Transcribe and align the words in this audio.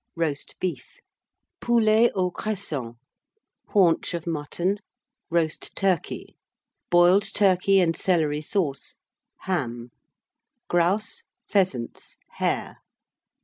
Roast 0.15 0.55
Beef. 0.59 0.97
Poulets 1.59 2.11
aux 2.15 2.31
Cressons. 2.31 2.95
Haunch 3.69 4.15
of 4.15 4.25
Mutton. 4.25 4.79
Roast 5.29 5.75
Turkey. 5.75 6.35
Boiled 6.89 7.31
Turkey 7.35 7.79
and 7.79 7.95
Celery 7.95 8.41
Sauce. 8.41 8.95
Ham. 9.41 9.91
Grouse. 10.67 11.21
Pheasants. 11.47 12.17
Hare. 12.39 12.77